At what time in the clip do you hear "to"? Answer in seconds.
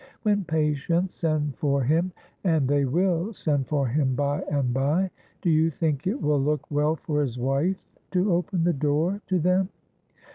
8.09-8.33, 9.27-9.37